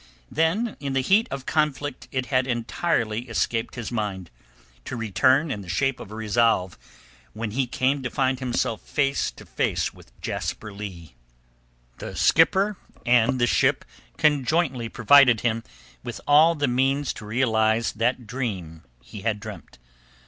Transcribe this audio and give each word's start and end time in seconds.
Then 0.31 0.77
in 0.79 0.93
the 0.93 1.01
heat 1.01 1.27
of 1.29 1.45
conflict 1.45 2.07
it 2.11 2.25
had 2.25 2.47
entirely 2.47 3.29
escaped 3.29 3.75
his 3.75 3.91
mind, 3.91 4.31
to 4.83 4.95
return 4.95 5.51
in 5.51 5.61
the 5.61 5.69
shape 5.69 5.99
of 5.99 6.09
a 6.09 6.15
resolve 6.15 6.75
when 7.33 7.51
he 7.51 7.67
came 7.67 8.01
to 8.01 8.09
find 8.09 8.39
himself 8.39 8.81
face 8.81 9.29
to 9.29 9.45
face 9.45 9.93
with 9.93 10.11
Jasper 10.19 10.73
Leigh. 10.73 11.13
The 11.99 12.15
skipper 12.15 12.77
and 13.05 13.39
the 13.39 13.45
ship 13.45 13.85
conjointly 14.17 14.89
provided 14.89 15.41
him 15.41 15.63
with 16.03 16.19
all 16.25 16.55
the 16.55 16.67
means 16.67 17.13
to 17.13 17.25
realize 17.27 17.91
that 17.91 18.25
dream 18.25 18.81
he 19.03 19.21
had 19.21 19.39
dreamt. 19.39 19.77